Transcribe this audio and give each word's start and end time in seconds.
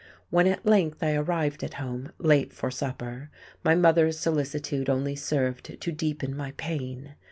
When 0.31 0.47
at 0.47 0.65
length 0.65 1.03
I 1.03 1.13
arrived 1.13 1.63
at 1.63 1.75
home, 1.75 2.11
late 2.17 2.53
for 2.53 2.71
supper, 2.71 3.29
my 3.63 3.75
mother's 3.75 4.17
solicitude 4.17 4.89
only 4.89 5.15
served 5.15 5.79
to 5.79 5.91
deepen 5.91 6.35
my 6.35 6.53
pain. 6.57 7.13